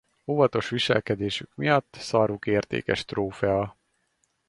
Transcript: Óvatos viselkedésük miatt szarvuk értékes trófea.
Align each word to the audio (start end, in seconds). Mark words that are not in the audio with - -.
Óvatos 0.27 0.69
viselkedésük 0.69 1.51
miatt 1.55 1.95
szarvuk 1.99 2.47
értékes 2.47 3.05
trófea. 3.05 3.77